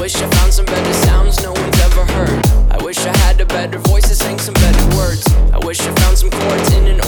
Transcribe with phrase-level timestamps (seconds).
[0.00, 2.46] wish I found some better sounds no one's ever heard.
[2.70, 5.26] I wish I had a better voice to sing some better words.
[5.52, 7.00] I wish I found some chords in an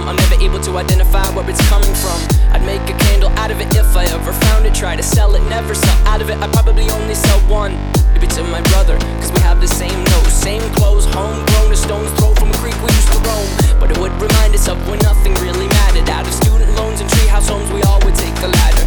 [0.00, 2.16] I'm never able to identify where it's coming from?
[2.48, 4.74] I'd make a candle out of it if I ever found it.
[4.74, 6.38] Try to sell it, never sell out of it.
[6.40, 7.76] I'd probably only sell one.
[8.14, 12.10] Maybe to my brother, cause we have the same nose, same clothes, homegrown, a stone's
[12.16, 13.48] throw from a creek we used to roam.
[13.78, 16.08] But it would remind us of when nothing really mattered.
[16.08, 18.86] Out of student loans and treehouse homes, we all would take a ladder.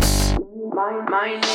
[0.73, 1.54] My, my